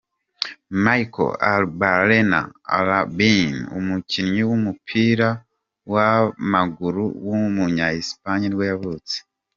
[0.83, 2.39] Mikel Arruabarrena
[2.77, 5.27] Aranbide, umukinnyi w’umupira
[5.93, 9.15] w’amaguru w’umunya Espagne nibwo yavutse.